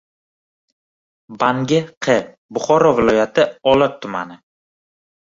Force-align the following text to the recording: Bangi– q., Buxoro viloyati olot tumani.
Bangi– 1.43 1.81
q., 2.05 2.15
Buxoro 2.57 2.93
viloyati 2.99 3.45
olot 3.73 3.93
tumani. 4.07 4.35